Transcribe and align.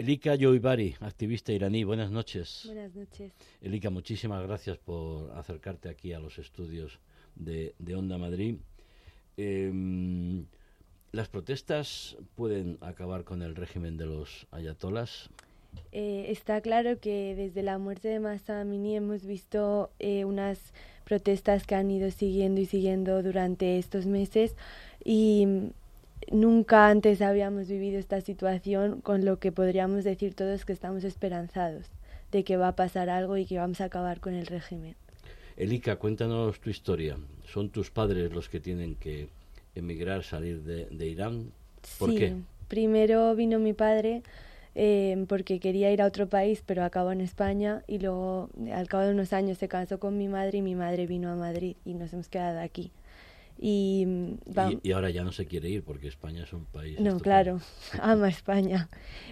Elika 0.00 0.34
Yoibari, 0.34 0.96
activista 1.00 1.52
iraní, 1.52 1.84
buenas 1.84 2.10
noches. 2.10 2.62
Buenas 2.64 2.94
noches. 2.94 3.34
Elika, 3.60 3.90
muchísimas 3.90 4.42
gracias 4.42 4.78
por 4.78 5.30
acercarte 5.32 5.90
aquí 5.90 6.14
a 6.14 6.18
los 6.18 6.38
estudios 6.38 6.98
de, 7.34 7.74
de 7.78 7.96
Onda 7.96 8.16
Madrid. 8.16 8.56
Em, 9.36 10.46
¿Las 11.12 11.28
protestas 11.28 12.16
pueden 12.34 12.78
acabar 12.80 13.24
con 13.24 13.42
el 13.42 13.54
régimen 13.54 13.98
de 13.98 14.06
los 14.06 14.46
ayatolas? 14.52 15.28
Eh, 15.92 16.26
está 16.28 16.62
claro 16.62 16.98
que 16.98 17.34
desde 17.34 17.62
la 17.62 17.76
muerte 17.76 18.08
de 18.08 18.20
Masa 18.20 18.62
Amini 18.62 18.96
hemos 18.96 19.26
visto 19.26 19.90
eh, 19.98 20.24
unas 20.24 20.72
protestas 21.04 21.66
que 21.66 21.74
han 21.74 21.90
ido 21.90 22.10
siguiendo 22.10 22.62
y 22.62 22.64
siguiendo 22.64 23.22
durante 23.22 23.78
estos 23.78 24.06
meses 24.06 24.56
y 25.04 25.72
nunca 26.30 26.88
antes 26.88 27.22
habíamos 27.22 27.68
vivido 27.68 27.98
esta 27.98 28.20
situación 28.20 29.00
con 29.00 29.24
lo 29.24 29.38
que 29.38 29.52
podríamos 29.52 30.04
decir 30.04 30.34
todos 30.34 30.64
que 30.64 30.72
estamos 30.72 31.04
esperanzados 31.04 31.90
de 32.32 32.44
que 32.44 32.56
va 32.56 32.68
a 32.68 32.76
pasar 32.76 33.08
algo 33.08 33.36
y 33.36 33.46
que 33.46 33.58
vamos 33.58 33.80
a 33.80 33.86
acabar 33.86 34.20
con 34.20 34.34
el 34.34 34.46
régimen. 34.46 34.94
Elika, 35.56 35.96
cuéntanos 35.96 36.60
tu 36.60 36.70
historia. 36.70 37.16
¿Son 37.44 37.70
tus 37.70 37.90
padres 37.90 38.32
los 38.32 38.48
que 38.48 38.60
tienen 38.60 38.94
que 38.94 39.28
emigrar, 39.74 40.22
salir 40.22 40.62
de, 40.62 40.86
de 40.86 41.06
Irán? 41.08 41.52
¿Por 41.98 42.10
sí, 42.10 42.16
qué? 42.16 42.36
Primero 42.68 43.34
vino 43.34 43.58
mi 43.58 43.72
padre 43.72 44.22
eh, 44.74 45.24
porque 45.28 45.58
quería 45.58 45.92
ir 45.92 46.00
a 46.00 46.06
otro 46.06 46.28
país, 46.28 46.62
pero 46.64 46.84
acabó 46.84 47.10
en 47.12 47.20
España 47.20 47.82
y 47.88 47.98
luego 47.98 48.48
al 48.72 48.86
cabo 48.86 49.04
de 49.04 49.12
unos 49.12 49.32
años 49.32 49.58
se 49.58 49.68
casó 49.68 49.98
con 49.98 50.16
mi 50.16 50.28
madre 50.28 50.58
y 50.58 50.62
mi 50.62 50.76
madre 50.76 51.06
vino 51.06 51.30
a 51.30 51.34
Madrid 51.34 51.76
y 51.84 51.94
nos 51.94 52.12
hemos 52.12 52.28
quedado 52.28 52.60
aquí. 52.60 52.92
Y, 53.62 54.06
y, 54.46 54.88
y, 54.88 54.92
ahora 54.92 55.10
ya 55.10 55.22
no 55.22 55.32
se 55.32 55.44
quiere 55.44 55.68
ir 55.68 55.84
porque 55.84 56.08
España 56.08 56.44
es 56.44 56.52
un 56.54 56.64
país. 56.64 56.98
No, 56.98 57.10
estupendo. 57.10 57.22
claro, 57.22 57.60
ama 58.00 58.30
España. 58.30 58.88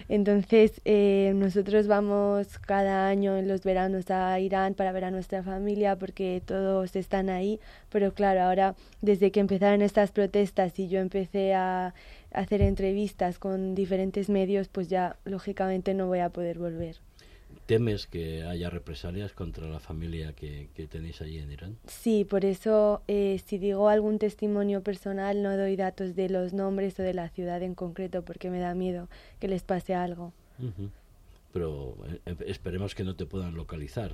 Entonces, 0.07 0.81
eh, 0.85 1.31
nosotros 1.35 1.87
vamos 1.87 2.59
cada 2.59 3.07
año 3.07 3.35
en 3.37 3.47
los 3.47 3.63
veranos 3.63 4.11
a 4.11 4.39
Irán 4.39 4.75
para 4.75 4.91
ver 4.91 5.05
a 5.05 5.11
nuestra 5.11 5.41
familia 5.41 5.97
porque 5.97 6.43
todos 6.45 6.95
están 6.95 7.31
ahí. 7.31 7.59
Pero 7.89 8.13
claro, 8.13 8.41
ahora, 8.41 8.75
desde 9.01 9.31
que 9.31 9.39
empezaron 9.39 9.81
estas 9.81 10.11
protestas 10.11 10.77
y 10.77 10.89
yo 10.89 10.99
empecé 10.99 11.55
a 11.55 11.95
hacer 12.31 12.61
entrevistas 12.61 13.39
con 13.39 13.73
diferentes 13.73 14.29
medios, 14.29 14.67
pues 14.67 14.89
ya 14.89 15.17
lógicamente 15.25 15.95
no 15.95 16.05
voy 16.05 16.19
a 16.19 16.29
poder 16.29 16.59
volver. 16.59 16.97
¿Temes 17.69 18.07
que 18.07 18.41
haya 18.45 18.71
represalias 18.71 19.33
contra 19.33 19.67
la 19.67 19.79
familia 19.79 20.33
que, 20.33 20.69
que 20.73 20.87
tenéis 20.87 21.21
allí 21.21 21.37
en 21.37 21.51
Irán? 21.51 21.77
Sí, 21.85 22.25
por 22.25 22.43
eso 22.43 23.03
eh, 23.07 23.39
si 23.45 23.59
digo 23.59 23.89
algún 23.89 24.17
testimonio 24.17 24.81
personal 24.81 25.43
no 25.43 25.55
doy 25.55 25.75
datos 25.75 26.15
de 26.15 26.29
los 26.29 26.51
nombres 26.51 26.99
o 26.99 27.03
de 27.03 27.13
la 27.13 27.29
ciudad 27.29 27.61
en 27.61 27.75
concreto 27.75 28.23
porque 28.23 28.49
me 28.49 28.57
da 28.57 28.73
miedo 28.73 29.07
que 29.39 29.47
les 29.47 29.61
pase 29.61 29.93
algo. 29.93 30.33
Uh 30.57 30.63
-huh. 30.63 30.89
Pero 31.53 31.95
eh, 32.25 32.35
esperemos 32.47 32.95
que 32.95 33.03
no 33.03 33.15
te 33.15 33.27
puedan 33.27 33.53
localizar. 33.53 34.13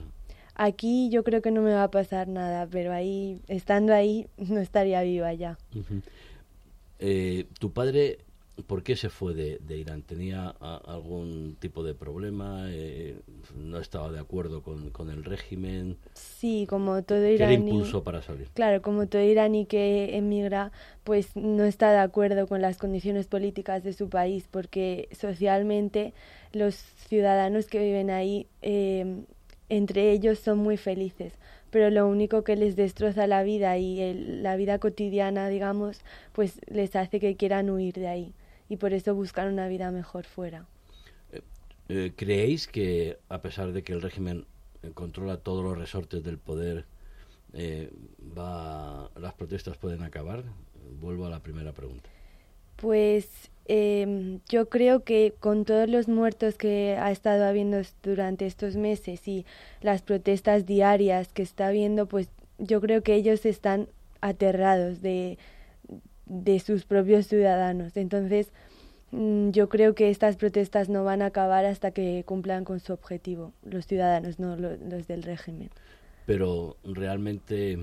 Aquí 0.56 1.10
yo 1.10 1.24
creo 1.24 1.42
que 1.42 1.52
no 1.52 1.62
me 1.62 1.74
va 1.74 1.84
a 1.84 1.92
pasar 1.92 2.28
nada, 2.28 2.68
pero 2.70 2.92
ahí, 2.92 3.40
estando 3.48 3.94
ahí, 3.94 4.28
no 4.38 4.60
estaría 4.60 5.02
viva 5.04 5.34
ya. 5.34 5.58
Uh 5.74 5.80
-huh. 5.80 6.02
eh, 7.00 7.46
¿Tu 7.58 7.72
padre 7.72 8.18
¿Por 8.68 8.84
qué 8.84 8.96
se 8.96 9.10
fue 9.10 9.34
de, 9.34 9.60
de 9.60 9.78
Irán? 9.78 10.02
¿Tenía 10.02 10.56
a, 10.62 10.78
algún 10.86 11.58
tipo 11.60 11.84
de 11.84 11.94
problema? 11.94 12.68
Eh, 12.70 13.20
¿No 13.54 13.80
estaba 13.80 14.12
de 14.12 14.20
acuerdo 14.20 14.64
con, 14.64 14.92
con, 14.92 15.10
el 15.10 15.26
régimen? 15.26 15.98
Sí, 16.14 16.66
como 16.70 17.04
todo 17.04 17.28
iraní. 17.28 17.38
¿Qué 17.38 17.62
le 17.64 17.70
impulsó 17.70 18.04
para 18.04 18.22
salir? 18.22 18.48
Claro, 18.54 18.82
como 18.82 19.08
todo 19.08 19.22
iraní 19.22 19.66
que 19.66 20.16
emigra, 20.16 20.72
pues 21.04 21.36
no 21.36 21.66
está 21.66 21.92
de 21.92 22.00
acuerdo 22.00 22.48
con 22.48 22.62
las 22.62 22.78
condiciones 22.78 23.28
políticas 23.28 23.84
de 23.84 23.92
su 23.92 24.10
país, 24.10 24.48
porque 24.50 25.10
socialmente 25.12 26.14
los 26.54 26.76
ciudadanos 26.76 27.68
que 27.68 27.80
viven 27.80 28.10
ahí, 28.10 28.48
eh, 28.62 29.26
entre 29.68 30.12
ellos 30.12 30.40
son 30.40 30.60
muy 30.60 30.78
felices 30.78 31.34
pero 31.72 31.90
lo 31.90 32.08
único 32.08 32.46
que 32.46 32.56
les 32.56 32.78
destroza 32.78 33.28
la 33.28 33.44
vida 33.44 33.78
y 33.78 34.00
el, 34.00 34.44
la 34.44 34.56
vida 34.56 34.80
cotidiana, 34.80 35.50
digamos, 35.50 36.00
pues 36.32 36.62
les 36.68 36.96
hace 36.96 37.20
que 37.20 37.36
quieran 37.36 37.70
huir 37.70 37.96
de 37.96 38.08
ahí 38.08 38.34
y 38.70 38.78
por 38.78 38.94
eso 38.94 39.16
buscan 39.16 39.52
una 39.52 39.68
vida 39.68 39.92
mejor 39.92 40.26
fuera. 40.26 40.66
Eh, 41.32 41.42
eh, 41.90 42.14
¿Creéis 42.16 42.68
que 42.68 43.18
a 43.30 43.42
pesar 43.42 43.72
de 43.72 43.84
que 43.84 43.94
el 43.94 44.02
régimen 44.02 44.46
controla 44.94 45.38
todos 45.38 45.64
los 45.64 45.78
resortes 45.78 46.24
del 46.24 46.38
poder, 46.38 46.86
eh, 47.54 47.92
va, 48.38 49.10
las 49.20 49.34
protestas 49.34 49.78
pueden 49.78 50.04
acabar? 50.04 50.44
Vuelvo 51.00 51.26
a 51.26 51.30
la 51.30 51.40
primera 51.40 51.72
pregunta. 51.72 52.10
Pues 52.76 53.50
eh, 53.68 54.40
yo 54.50 54.70
creo 54.70 55.04
que 55.04 55.34
con 55.40 55.66
todos 55.66 55.90
los 55.90 56.08
muertos 56.08 56.56
que 56.56 56.98
ha 57.00 57.12
estado 57.12 57.46
habiendo 57.46 57.82
durante 58.04 58.46
estos 58.46 58.76
meses 58.76 59.28
y 59.28 59.46
las 59.82 60.02
protestas 60.02 60.66
diarias 60.66 61.32
que 61.32 61.42
está 61.42 61.68
habiendo, 61.68 62.06
pues 62.06 62.30
yo 62.58 62.82
creo 62.82 63.02
que 63.02 63.16
ellos 63.16 63.46
están 63.46 63.88
aterrados 64.22 65.02
de, 65.02 65.38
de 66.26 66.60
sus 66.60 66.86
propios 66.86 67.28
ciudadanos. 67.28 67.96
Entonces, 67.98 68.52
mm, 69.12 69.52
yo 69.52 69.70
creo 69.70 69.96
que 69.96 70.10
estas 70.10 70.36
protestas 70.36 70.90
no 70.90 71.04
van 71.04 71.22
a 71.22 71.28
acabar 71.28 71.66
hasta 71.66 71.92
que 71.92 72.24
cumplan 72.26 72.66
con 72.66 72.80
su 72.80 72.94
objetivo, 72.94 73.54
los 73.64 73.86
ciudadanos, 73.86 74.40
no 74.40 74.56
los, 74.56 75.08
del 75.08 75.24
régimen. 75.24 75.70
Pero 76.26 76.78
realmente 76.84 77.78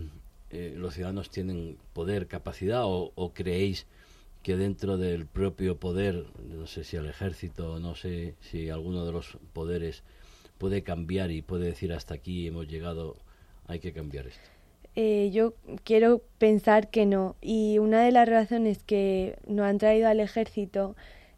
eh, 0.50 0.75
los 0.76 0.94
ciudadanos 0.94 1.30
tienen 1.30 1.78
poder, 1.92 2.26
capacidad 2.26 2.84
o, 2.84 3.12
o 3.14 3.32
creéis 3.32 3.86
que 4.42 4.56
dentro 4.56 4.98
del 4.98 5.26
propio 5.26 5.78
poder, 5.78 6.26
no 6.48 6.66
sé 6.66 6.82
si 6.82 6.97
el 6.97 7.09
ejército, 7.09 7.78
no 7.78 7.94
sé 7.94 8.34
si 8.41 8.70
alguno 8.70 9.06
de 9.06 9.12
los 9.12 9.38
poderes 9.53 10.03
puede 10.59 10.82
cambiar 10.82 11.30
y 11.30 11.42
puede 11.42 11.66
decir 11.66 11.92
hasta 11.92 12.14
aquí 12.14 12.48
hemos 12.48 12.66
llegado, 12.66 13.16
hay 13.66 13.78
que 13.78 13.92
cambiar 13.92 14.26
esto. 14.26 14.48
Eh, 14.94 15.30
yo 15.32 15.54
quiero 15.84 16.22
pensar 16.38 16.88
que 16.88 17.06
no. 17.06 17.36
Y 17.41 17.78
una 17.78 18.03
de 18.03 18.12
las 18.12 18.28
razones 18.28 18.82
que 18.84 19.36
no 19.47 19.64
han 19.64 19.78
traído 19.78 20.08
al 20.08 20.20
ejército 20.20 20.97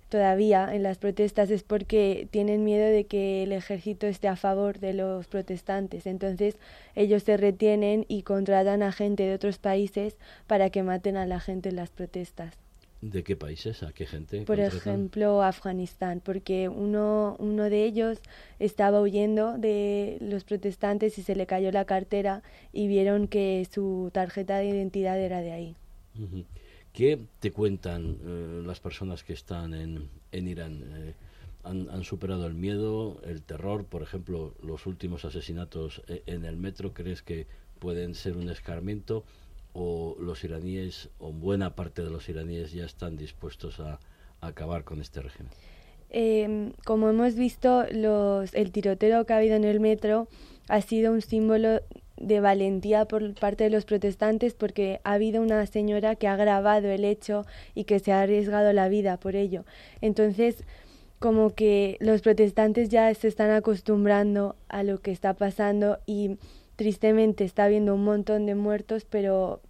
todavía 0.09 0.73
en 0.75 0.83
las 0.83 0.99
protestas 0.99 1.51
es 1.51 1.65
porque 1.65 2.29
tienen 2.31 2.65
miedo 2.65 2.87
de 2.87 3.05
que 3.05 3.43
el 3.43 3.53
ejército 3.53 4.07
esté 4.07 4.29
a 4.29 4.37
favor 4.37 4.79
de 4.79 4.95
los 4.95 5.27
protestantes. 5.27 6.07
Entonces 6.07 6.57
ellos 6.95 7.23
se 7.25 7.37
retienen 7.37 8.07
y 8.09 8.23
contratan 8.23 8.83
a 8.83 8.93
gente 8.93 9.25
de 9.25 9.35
otros 9.35 9.59
países 9.59 10.17
para 10.47 10.71
que 10.71 10.83
maten 10.83 11.17
a 11.17 11.27
la 11.27 11.41
gente 11.41 11.71
en 11.71 11.77
las 11.77 11.91
protestas. 11.91 12.64
¿De 13.05 13.23
qué 13.23 13.37
países? 13.37 13.83
¿A 13.83 13.93
qué 13.93 14.07
gente? 14.07 14.47
Por 14.47 14.57
contratan? 14.57 14.79
ejemplo, 14.79 15.43
Afganistán, 15.43 16.23
porque 16.25 16.71
uno, 16.71 17.37
uno 17.39 17.65
de 17.65 17.85
ellos 17.85 18.19
estaba 18.59 19.03
huyendo 19.03 19.59
de 19.59 20.17
los 20.23 20.45
protestantes 20.45 21.19
y 21.19 21.23
se 21.23 21.37
le 21.37 21.45
cayó 21.45 21.71
la 21.71 21.85
cartera 21.85 22.43
y 22.73 22.89
vieron 22.89 23.29
que 23.29 23.69
su 23.71 24.11
tarjeta 24.15 24.57
de 24.57 24.69
identidad 24.71 25.21
era 25.21 25.43
de 25.43 25.53
ahí. 25.53 25.77
¿Qué 26.95 27.19
te 27.41 27.53
cuentan 27.53 28.17
eh, 28.25 28.63
las 28.65 28.81
personas 28.81 29.23
que 29.23 29.35
están 29.35 29.75
en, 29.75 30.09
en 30.33 30.49
Irán? 30.49 30.83
Eh, 30.83 31.15
han, 31.63 31.91
han, 31.91 32.05
superado 32.05 32.47
el 32.47 32.55
miedo, 32.55 33.21
el 33.25 33.43
terror? 33.43 33.85
Por 33.85 34.01
ejemplo, 34.01 34.55
los 34.63 34.87
últimos 34.87 35.27
asesinatos 35.27 36.01
eh, 36.09 36.23
en 36.25 36.47
el 36.47 36.57
metro, 36.57 36.95
¿crees 36.95 37.21
que 37.21 37.47
pueden 37.81 38.15
ser 38.15 38.39
un 38.39 38.49
escarmiento? 38.49 39.25
O 39.75 40.17
los 40.19 40.43
iraníes 40.45 41.11
o 41.19 41.33
buena 41.33 41.75
parte 41.75 42.03
de 42.03 42.11
los 42.11 42.29
iraníes 42.29 42.73
ya 42.73 42.87
están 42.87 43.17
dispuestos 43.17 43.81
a, 43.81 44.01
acabar 44.41 44.85
con 44.85 45.01
este 45.01 45.21
régimen? 45.21 45.53
Eh, 46.11 46.73
como 46.85 47.09
hemos 47.09 47.35
visto, 47.35 47.83
el 47.83 48.73
tiroteo 48.73 49.27
que 49.27 49.33
ha 49.33 49.39
habido 49.39 49.57
en 49.57 49.65
el 49.65 49.81
metro 49.81 50.29
ha 50.69 50.81
sido 50.81 51.13
un 51.13 51.23
símbolo 51.23 51.81
de 52.17 52.41
valentía 52.41 53.07
por 53.07 53.35
parte 53.35 53.65
de 53.65 53.71
los 53.71 53.85
protestantes 53.85 54.55
porque 54.55 55.01
ha 55.05 55.15
habido 55.15 55.43
una 55.43 55.67
señora 55.67 56.15
que 56.15 56.29
ha 56.29 56.37
grabado 56.37 56.89
el 56.89 57.05
hecho 57.05 57.45
y 57.75 57.85
que 57.85 57.99
se 57.99 58.13
ha 58.13 58.23
arriesgado 58.23 58.73
la 58.73 58.89
vida 58.89 59.17
por 59.17 59.35
ello. 59.35 59.65
Entonces, 60.01 60.65
como 61.19 61.55
que 61.55 61.97
los 62.01 62.21
protestantes 62.21 62.89
ya 62.91 63.13
se 63.15 63.29
están 63.29 63.51
acostumbrando 63.51 64.57
a 64.69 64.83
lo 64.83 65.01
que 65.01 65.11
está 65.11 65.35
pasando 65.35 65.99
y 66.07 66.37
tristemente 66.77 67.45
está 67.45 67.65
habiendo 67.65 67.95
un 67.95 68.05
montón 68.05 68.47
de 68.47 68.55
muertos, 68.55 69.07
pero 69.09 69.61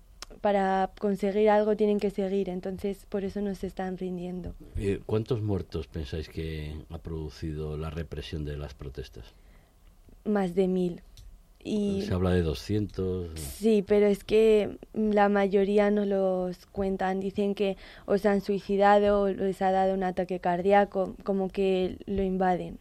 para 0.41 0.91
conseguir 0.99 1.49
algo 1.49 1.77
tienen 1.77 1.99
que 1.99 2.11
seguir, 2.11 2.49
entonces 2.49 3.07
por 3.09 3.25
eso 3.25 3.41
no 3.41 3.55
se 3.55 3.67
están 3.67 3.97
rindiendo. 3.97 4.55
Eh, 4.77 5.01
¿Cuántos 5.07 5.41
muertos 5.43 5.87
pensáis 5.87 6.29
que 6.29 6.75
ha 6.91 6.99
producido 6.99 7.77
la 7.79 7.91
represión 7.91 8.45
de 8.45 8.57
las 8.57 8.75
protestas? 8.75 9.25
Más 10.25 10.55
de 10.55 10.69
mil. 10.69 11.03
Y, 11.67 12.03
Se 12.03 12.13
habla 12.13 12.31
de 12.31 12.43
200. 12.43 13.41
Sí, 13.41 13.83
pero 13.87 14.05
es 14.07 14.23
que 14.23 14.77
la 14.93 15.31
mayoría 15.31 15.91
no 15.91 16.05
los 16.05 16.67
cuentan. 16.67 17.21
Dicen 17.21 17.55
que 17.55 17.79
o 18.05 18.19
se 18.19 18.29
han 18.29 18.43
suicidado 18.43 19.23
o 19.23 19.29
les 19.29 19.63
ha 19.63 19.71
dado 19.71 19.95
un 19.95 20.03
ataque 20.03 20.41
cardíaco, 20.41 21.17
como 21.25 21.49
que 21.49 21.97
lo 22.05 22.23
invaden. 22.23 22.79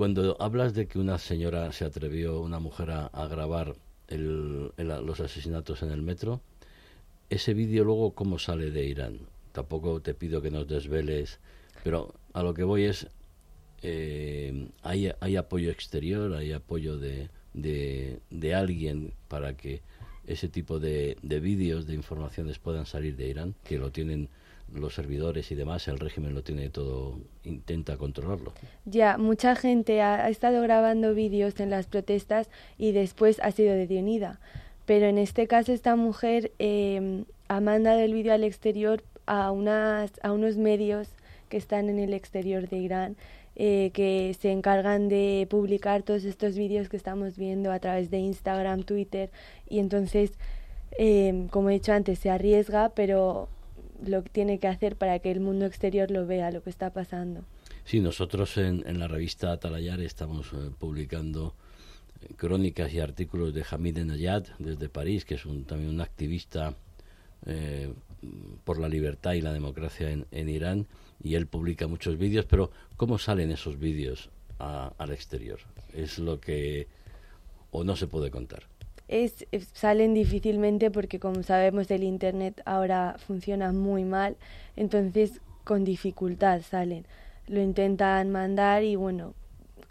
Cuando 0.00 0.34
hablas 0.40 0.72
de 0.72 0.88
que 0.88 0.98
una 0.98 1.18
señora 1.18 1.70
se 1.72 1.84
atrevió, 1.84 2.40
una 2.40 2.58
mujer, 2.58 2.90
a, 2.90 3.28
grabar 3.28 3.76
el, 4.08 4.72
los 4.78 5.20
asesinatos 5.20 5.82
en 5.82 5.90
el 5.90 6.00
metro, 6.00 6.40
ese 7.28 7.52
vídeo 7.52 7.84
luego 7.84 8.14
cómo 8.14 8.38
sale 8.38 8.70
de 8.70 8.86
Irán. 8.86 9.18
Tampoco 9.52 10.00
te 10.00 10.14
pido 10.14 10.40
que 10.40 10.50
nos 10.50 10.66
desveles 10.66 11.38
Pero 11.84 12.14
a 12.32 12.42
lo 12.42 12.54
que 12.54 12.64
voy 12.64 12.84
es, 12.84 13.08
eh, 13.82 14.70
hay, 14.80 15.12
hay 15.20 15.36
apoyo 15.36 15.70
exterior, 15.70 16.32
hay 16.32 16.52
apoyo 16.52 16.96
de, 16.96 17.28
de, 17.52 18.54
alguien 18.54 19.12
para 19.28 19.54
que 19.54 19.82
ese 20.26 20.48
tipo 20.48 20.78
de, 20.78 21.16
de 21.22 21.40
vídeos, 21.40 21.86
de 21.86 21.94
informaciones 21.94 22.58
puedan 22.58 22.86
salir 22.86 23.16
de 23.16 23.28
Irán, 23.28 23.54
que 23.64 23.78
lo 23.78 23.90
tienen 23.90 24.28
los 24.74 24.94
servidores 24.94 25.50
y 25.50 25.54
demás, 25.54 25.88
el 25.88 25.98
régimen 25.98 26.34
lo 26.34 26.42
tiene 26.42 26.68
todo, 26.70 27.18
intenta 27.44 27.96
controlarlo. 27.96 28.52
Ya, 28.84 29.18
mucha 29.18 29.56
gente 29.56 30.00
ha, 30.00 30.28
estado 30.28 30.62
grabando 30.62 31.14
vídeos 31.14 31.58
en 31.60 31.70
las 31.70 31.86
protestas 31.86 32.48
y 32.78 32.92
después 32.92 33.40
ha 33.40 33.50
sido 33.50 33.74
detenida. 33.74 34.40
Pero 34.86 35.06
en 35.06 35.18
este 35.18 35.46
caso 35.46 35.72
esta 35.72 35.96
mujer 35.96 36.52
eh, 36.58 37.24
ha 37.48 37.60
mandado 37.60 38.00
el 38.00 38.12
vídeo 38.12 38.32
al 38.32 38.44
exterior 38.44 39.02
a, 39.26 39.50
unas, 39.50 40.12
a 40.22 40.32
unos 40.32 40.56
medios 40.56 41.08
que 41.50 41.58
están 41.58 41.90
en 41.90 41.98
el 41.98 42.14
exterior 42.14 42.66
de 42.70 42.78
Irán 42.78 43.16
eh, 43.56 43.90
que 43.92 44.34
se 44.40 44.52
encargan 44.52 45.08
de 45.08 45.46
publicar 45.50 46.02
todos 46.02 46.24
estos 46.24 46.56
vídeos 46.56 46.88
que 46.88 46.96
estamos 46.96 47.36
viendo 47.36 47.72
a 47.72 47.78
través 47.78 48.10
de 48.10 48.18
Instagram, 48.18 48.84
Twitter 48.84 49.30
y 49.68 49.80
entonces, 49.80 50.38
eh, 50.98 51.48
como 51.50 51.68
he 51.68 51.74
dicho 51.74 51.92
antes, 51.92 52.20
se 52.20 52.30
arriesga, 52.30 52.90
pero 52.94 53.48
lo 54.06 54.22
que 54.22 54.30
tiene 54.30 54.58
que 54.58 54.68
hacer 54.68 54.96
para 54.96 55.18
que 55.18 55.30
el 55.30 55.40
mundo 55.40 55.66
exterior 55.66 56.10
lo 56.10 56.26
vea, 56.26 56.50
lo 56.52 56.62
que 56.62 56.70
está 56.70 56.92
pasando. 56.92 57.42
Sí, 57.84 58.00
nosotros 58.00 58.56
en, 58.56 58.82
en 58.86 58.98
la 58.98 59.08
revista 59.08 59.52
Atalayar 59.52 60.00
estamos 60.00 60.52
eh, 60.52 60.70
publicando 60.78 61.54
eh, 62.22 62.32
crónicas 62.36 62.94
y 62.94 63.00
artículos 63.00 63.52
de 63.52 63.64
Hamid 63.68 63.98
Nayad 63.98 64.44
desde 64.58 64.88
París, 64.88 65.24
que 65.24 65.34
es 65.34 65.44
un, 65.44 65.64
también 65.64 65.90
un 65.90 66.00
activista 66.00 66.76
por 68.64 68.78
la 68.78 68.88
libertad 68.88 69.32
y 69.32 69.40
la 69.40 69.52
democracia 69.52 70.10
en, 70.10 70.26
en, 70.30 70.48
Irán, 70.48 70.86
y 71.22 71.34
él 71.34 71.46
publica 71.46 71.86
muchos 71.86 72.18
vídeos, 72.18 72.46
pero 72.46 72.70
¿cómo 72.96 73.18
salen 73.18 73.50
esos 73.50 73.78
vídeos 73.78 74.30
al 74.58 75.10
exterior? 75.10 75.58
Es 75.94 76.18
lo 76.18 76.40
que 76.40 76.86
o 77.70 77.84
no 77.84 77.96
se 77.96 78.06
puede 78.06 78.30
contar 78.30 78.64
es, 79.10 79.44
salen 79.74 80.14
difícilmente 80.14 80.90
porque 80.90 81.18
como 81.18 81.42
sabemos 81.42 81.90
el 81.90 82.04
internet 82.04 82.62
ahora 82.64 83.16
funciona 83.18 83.72
muy 83.72 84.04
mal, 84.04 84.36
entonces 84.76 85.40
con 85.64 85.84
dificultad 85.84 86.62
salen. 86.62 87.04
Lo 87.48 87.60
intentan 87.60 88.30
mandar 88.30 88.84
y 88.84 88.94
bueno, 88.94 89.34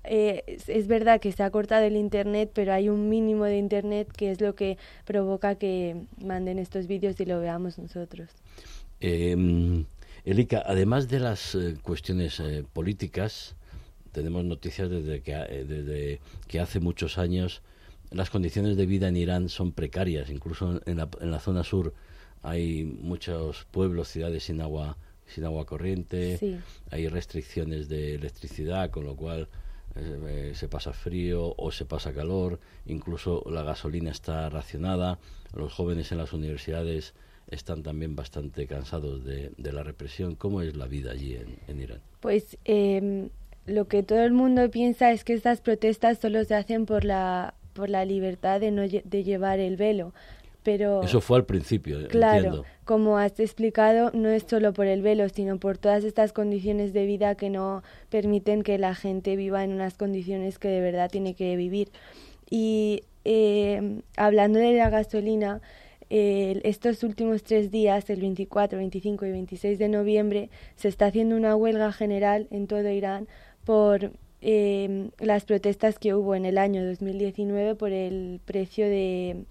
eh, 0.04 0.58
es, 0.68 0.88
verdad 0.88 1.20
que 1.20 1.32
se 1.32 1.44
ha 1.44 1.50
cortado 1.52 1.86
el 1.86 1.96
internet, 1.96 2.52
pero 2.54 2.74
hay 2.74 2.90
un 2.90 3.10
mínimo 3.10 3.46
de 3.46 3.58
internet 3.58 4.12
que 4.12 4.32
es 4.32 4.42
lo 4.42 4.56
que 4.56 4.78
provoca 5.06 5.56
que 5.56 6.04
manden 6.24 6.60
estos 6.60 6.88
vídeos 6.88 7.20
y 7.20 7.26
lo 7.26 7.40
veamos 7.40 7.78
nosotros. 7.78 8.30
Eh, 9.02 9.86
Elika, 10.26 10.64
además 10.66 11.08
de 11.08 11.20
las 11.20 11.56
eh, 11.56 11.78
cuestiones 11.82 12.40
eh, 12.40 12.66
políticas, 12.74 13.56
tenemos 14.12 14.44
noticias 14.44 14.90
desde 14.90 15.22
que, 15.22 15.34
desde 15.34 16.20
que 16.48 16.60
hace 16.60 16.80
muchos 16.80 17.18
años 17.18 17.62
las 18.12 18.30
condiciones 18.30 18.76
de 18.76 18.86
vida 18.86 19.08
en 19.08 19.18
Irán 19.18 19.50
son 19.50 19.72
precarias. 19.72 20.30
Incluso 20.30 20.82
en 20.86 20.98
la, 20.98 21.10
en 21.22 21.32
la 21.32 21.40
zona 21.40 21.64
sur 21.64 21.94
hay 22.42 22.84
muchos 22.84 23.66
pueblos, 23.72 24.08
ciudades 24.08 24.44
sin 24.44 24.62
agua, 24.62 24.98
sin 25.28 25.46
agua 25.46 25.66
corriente. 25.66 26.60
Hay 26.90 27.08
restricciones 27.08 27.88
de 27.88 28.16
electricidad, 28.16 28.90
con 28.90 29.06
lo 29.06 29.16
cual 29.16 29.48
eh, 29.96 30.52
se 30.56 30.68
pasa 30.68 30.94
frío 30.94 31.54
o 31.58 31.72
se 31.72 31.86
pasa 31.86 32.14
calor. 32.14 32.60
Incluso 32.86 33.44
la 33.50 33.64
gasolina 33.64 34.12
está 34.12 34.50
racionada. 34.50 35.20
Los 35.54 35.74
jóvenes 35.74 36.12
en 36.12 36.18
las 36.20 36.34
universidades 36.34 37.14
están 37.50 37.84
también 37.84 38.16
bastante 38.16 38.68
cansados 38.68 39.24
de, 39.26 39.52
de 39.58 39.72
la 39.72 39.84
represión. 39.84 40.36
¿Cómo 40.36 40.62
es 40.62 40.76
la 40.76 40.88
vida 40.88 41.12
allí 41.12 41.36
en, 41.36 41.60
en 41.68 41.82
Irán? 41.82 42.02
Pues 42.20 42.58
eh, 42.66 43.30
lo 43.66 43.88
que 43.88 44.04
todo 44.04 44.24
el 44.24 44.34
mundo 44.34 44.70
piensa 44.70 45.12
es 45.12 45.24
que 45.24 45.34
estas 45.34 45.62
protestas 45.62 46.20
solo 46.20 46.44
se 46.44 46.56
hacen 46.56 46.86
por 46.86 47.06
la 47.06 47.54
por 47.74 47.90
la 47.90 48.04
libertad 48.04 48.60
de, 48.60 48.72
no, 48.72 48.82
de 48.82 49.24
llevar 49.24 49.60
el 49.60 49.78
velo. 49.78 50.14
Pero, 50.64 51.04
Eso 51.04 51.22
fue 51.22 51.38
al 51.38 51.46
principio. 51.46 52.08
Claro, 52.10 52.66
como 52.84 53.18
has 53.18 53.40
explicado, 53.40 54.12
no 54.14 54.30
es 54.30 54.44
solo 54.44 54.74
por 54.74 54.88
el 54.88 55.02
velo, 55.02 55.28
sino 55.30 55.58
por 55.58 55.78
todas 55.78 56.04
estas 56.04 56.34
condiciones 56.34 56.92
de 56.94 57.06
vida 57.06 57.36
que 57.36 57.50
no 57.50 57.82
permiten 58.10 58.64
que 58.64 58.78
la 58.78 58.94
gente 58.94 59.36
viva 59.36 59.64
en 59.64 59.72
unas 59.72 59.96
condiciones 59.96 60.60
que 60.60 60.68
de 60.68 60.82
verdad 60.82 61.10
tiene 61.10 61.34
que 61.34 61.56
vivir. 61.56 61.90
Y 62.50 63.04
eh, 63.24 64.02
hablando 64.18 64.60
de 64.60 64.74
la 64.74 64.90
gasolina, 64.90 65.62
estos 66.10 67.04
últimos 67.04 67.44
tres 67.44 67.70
días, 67.70 68.10
el 68.10 68.22
24, 68.22 68.80
25 68.80 69.26
y 69.26 69.32
26 69.32 69.78
de 69.78 69.90
noviembre, 69.90 70.50
se 70.76 70.88
está 70.88 71.06
haciendo 71.06 71.36
una 71.36 71.56
huelga 71.56 71.92
general 71.92 72.48
en 72.50 72.68
todo 72.68 72.90
Irán 72.90 73.28
por 73.64 74.12
eh, 74.42 75.10
las 75.20 75.46
protestas 75.46 76.00
que 76.00 76.16
hubo 76.16 76.34
en 76.34 76.46
el 76.46 76.58
año 76.58 76.86
2019 76.86 77.76
por 77.76 77.92
el 77.92 78.40
precio 78.46 78.86
de 78.86 79.44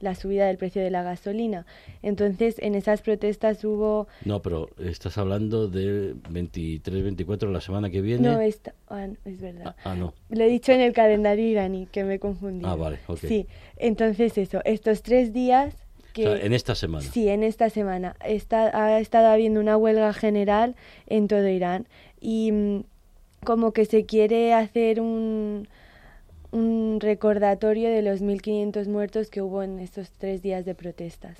la 0.00 0.14
subida 0.14 0.46
del 0.46 0.58
precio 0.58 0.82
de 0.82 0.90
la 0.90 1.02
gasolina. 1.02 1.66
Entonces, 2.02 2.56
en 2.58 2.74
esas 2.74 3.02
protestas 3.02 3.64
hubo... 3.64 4.06
No, 4.24 4.42
pero 4.42 4.68
estás 4.78 5.18
hablando 5.18 5.68
de 5.68 6.14
23, 6.30 7.02
24 7.02 7.50
la 7.50 7.60
semana 7.60 7.90
que 7.90 8.00
viene. 8.00 8.28
No, 8.28 8.40
está, 8.40 8.74
ah, 8.88 9.08
es 9.24 9.40
verdad. 9.40 9.74
Ah, 9.78 9.92
ah, 9.92 9.94
no. 9.94 10.14
Lo 10.28 10.44
he 10.44 10.48
dicho 10.48 10.72
en 10.72 10.80
el 10.80 10.92
calendario 10.92 11.46
iraní, 11.46 11.86
que 11.86 12.04
me 12.04 12.14
he 12.14 12.18
confundido. 12.18 12.68
Ah, 12.68 12.76
vale, 12.76 12.98
ok. 13.06 13.18
Sí, 13.20 13.46
entonces 13.76 14.36
eso, 14.38 14.60
estos 14.64 15.02
tres 15.02 15.32
días... 15.32 15.74
Que, 16.12 16.46
en 16.46 16.52
esta 16.52 16.76
semana. 16.76 17.04
Sí, 17.04 17.28
en 17.28 17.42
esta 17.42 17.70
semana. 17.70 18.14
Está, 18.24 18.66
ha 18.76 19.00
estado 19.00 19.28
habiendo 19.28 19.58
una 19.58 19.76
huelga 19.76 20.12
general 20.12 20.76
en 21.08 21.26
todo 21.26 21.48
Irán 21.48 21.88
y 22.20 22.52
mm, 22.52 22.84
como 23.44 23.72
que 23.72 23.84
se 23.84 24.06
quiere 24.06 24.54
hacer 24.54 25.00
un, 25.00 25.68
un 26.54 27.00
recordatorio 27.00 27.90
de 27.90 28.02
los 28.02 28.22
1.500 28.22 28.86
muertos 28.86 29.28
que 29.28 29.42
hubo 29.42 29.62
en 29.62 29.80
estos 29.80 30.10
tres 30.10 30.40
días 30.40 30.64
de 30.64 30.74
protestas. 30.74 31.36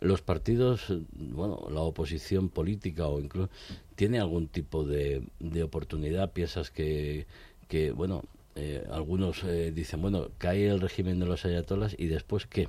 Los 0.00 0.22
partidos, 0.22 0.92
bueno, 1.12 1.66
la 1.70 1.80
oposición 1.80 2.48
política 2.48 3.08
o 3.08 3.18
incluso, 3.18 3.50
¿tiene 3.96 4.20
algún 4.20 4.46
tipo 4.46 4.84
de, 4.84 5.24
de 5.40 5.62
oportunidad? 5.64 6.30
¿Piensas 6.30 6.70
que, 6.70 7.26
que 7.66 7.90
bueno, 7.90 8.22
eh, 8.54 8.86
algunos 8.92 9.42
eh, 9.42 9.72
dicen, 9.72 10.00
bueno, 10.00 10.28
cae 10.38 10.68
el 10.68 10.80
régimen 10.80 11.18
de 11.18 11.26
los 11.26 11.44
ayatolas 11.44 11.96
y 11.98 12.06
después 12.06 12.46
qué? 12.46 12.68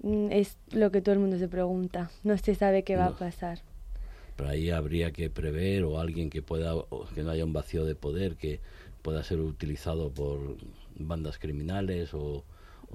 Mm, 0.00 0.30
es 0.30 0.56
lo 0.70 0.92
que 0.92 1.00
todo 1.00 1.14
el 1.14 1.18
mundo 1.18 1.38
se 1.38 1.48
pregunta. 1.48 2.12
No 2.22 2.38
se 2.38 2.54
sabe 2.54 2.84
qué 2.84 2.94
va 2.94 3.06
a 3.06 3.18
pasar 3.18 3.58
pero 4.36 4.50
ahí 4.50 4.70
habría 4.70 5.10
que 5.10 5.30
prever 5.30 5.82
o 5.82 5.98
alguien 5.98 6.30
que 6.30 6.42
pueda 6.42 6.72
que 7.12 7.24
no 7.24 7.30
haya 7.30 7.44
un 7.44 7.52
vacío 7.52 7.84
de 7.84 7.96
poder 7.96 8.36
que 8.36 8.60
pueda 9.08 9.24
ser 9.24 9.40
utilizado 9.40 10.10
por 10.10 10.58
bandas 10.98 11.38
criminales 11.38 12.12
o, 12.12 12.44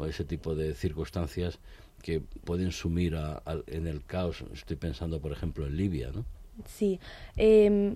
ese 0.08 0.24
tipo 0.24 0.54
de 0.54 0.76
circunstancias 0.76 1.58
que 2.04 2.22
pueden 2.44 2.72
sumir 2.72 3.18
en 3.66 3.88
el 3.88 4.06
caos. 4.06 4.44
Estoy 4.54 4.76
pensando, 4.76 5.20
por 5.20 5.32
ejemplo, 5.32 5.66
en 5.66 5.76
Libia, 5.76 6.12
¿no? 6.14 6.24
Sí. 6.68 7.00
Em, 7.36 7.96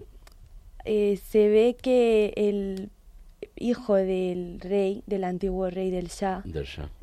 eh, 0.84 1.20
se 1.30 1.48
ve 1.48 1.78
que 1.80 2.34
el 2.36 2.90
hijo 3.56 3.94
del 3.94 4.62
rey, 4.62 5.04
del 5.06 5.24
antiguo 5.24 5.70
rey 5.70 5.92
del 5.92 6.08
Shah, 6.08 6.44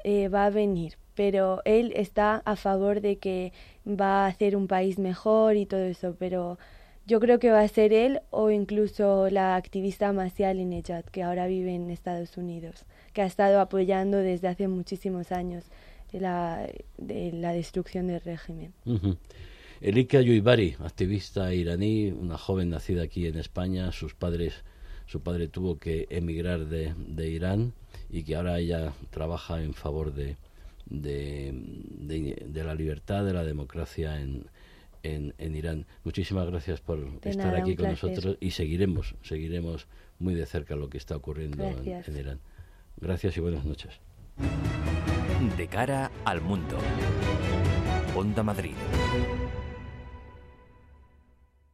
eh, 0.03 0.27
va 0.29 0.47
a 0.47 0.51
venir, 0.51 0.95
pero 1.15 1.63
él 1.65 1.93
está 1.95 2.43
a 2.45 2.57
favor 2.57 3.01
de 3.01 3.19
que 3.19 3.53
va 3.87 4.25
a 4.25 4.27
hacer 4.27 4.57
un 4.57 4.67
país 4.67 4.99
mejor 4.99 5.55
y 5.55 5.65
todo 5.65 5.85
eso, 5.85 6.17
pero 6.19 6.59
yo 7.07 7.21
creo 7.21 7.39
que 7.39 7.51
va 7.51 7.61
a 7.61 7.69
ser 7.69 7.93
él 7.93 8.21
o 8.31 8.51
incluso 8.51 9.29
la 9.31 9.57
activista 9.57 10.13
Masia 10.13 10.55
Linejad, 10.55 11.05
que 11.05 11.23
ahora 11.23 11.47
vive 11.47 11.75
en 11.75 11.91
Estados 11.91 12.37
Unidos, 12.37 12.85
que 13.13 13.23
ha 13.23 13.27
estado 13.27 13.61
apoyando 13.61 14.19
desde 14.19 14.49
hace 14.49 14.69
muchísimos 14.69 15.33
años 15.33 15.65
la, 16.13 16.67
de 16.99 17.33
la 17.33 17.53
destrucción 17.53 18.07
del 18.07 18.21
régimen. 18.21 18.73
Elika 19.81 20.21
Yuibari, 20.21 20.77
activista 20.81 21.53
iraní, 21.53 22.11
una 22.11 22.39
joven 22.39 22.71
nacida 22.71 23.03
aquí 23.03 23.27
en 23.27 23.37
España, 23.37 23.93
sus 23.93 24.15
padres, 24.15 24.65
su 25.07 25.21
padre 25.21 25.49
tuvo 25.49 25.79
que 25.79 26.07
emigrar 26.11 26.67
de, 26.67 26.95
de 26.97 27.29
Irán 27.29 27.75
y 28.11 28.23
que 28.23 28.37
ahora 28.37 28.59
ella 28.59 28.93
trabaja 29.11 29.63
en 29.63 29.75
favor 29.75 30.15
de, 30.15 30.37
de, 30.87 31.53
de, 31.53 32.65
la 32.65 32.75
libertad, 32.75 33.25
de 33.25 33.33
la 33.33 33.45
democracia 33.45 34.21
en, 34.21 34.47
en, 35.05 35.35
en 35.39 35.55
Irán. 35.55 35.87
Muchísimas 36.03 36.47
gracias 36.49 36.81
por 36.81 36.99
estar 37.23 37.55
aquí 37.55 37.77
con 37.77 37.91
nosotros 37.91 38.37
y 38.41 38.51
seguiremos, 38.51 39.15
seguiremos 39.23 39.87
muy 40.19 40.35
de 40.35 40.47
cerca 40.47 40.75
lo 40.75 40.89
que 40.89 40.99
está 40.99 41.15
ocurriendo 41.15 41.63
en, 41.65 41.89
en 41.89 42.17
Irán. 42.17 42.41
Gracias 42.97 43.37
y 43.37 43.41
buenas 43.41 43.65
noches. 43.65 44.01
De 45.57 45.67
cara 45.69 46.11
al 46.25 46.41
mundo. 46.41 46.77
Onda 48.17 48.43
Madrid. 48.43 48.75